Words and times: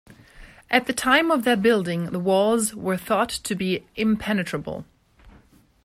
At 0.71 0.87
the 0.87 0.93
time 0.93 1.29
of 1.29 1.43
their 1.43 1.55
building, 1.55 2.05
the 2.05 2.17
walls 2.19 2.73
were 2.73 2.97
thought 2.97 3.29
to 3.29 3.53
be 3.53 3.85
impenetrable. 3.95 4.83